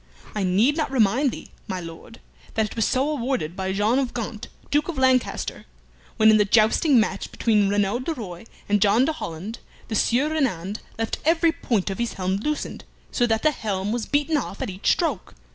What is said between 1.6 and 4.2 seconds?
my Lord, that it was so awarded by John of